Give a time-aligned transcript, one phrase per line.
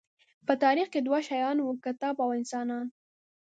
[0.47, 2.85] په تاریخ کې دوه شیان وو، کتاب او انسانان.